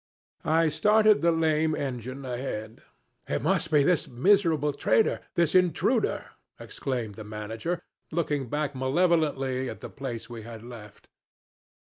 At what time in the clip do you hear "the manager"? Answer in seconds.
7.13-7.79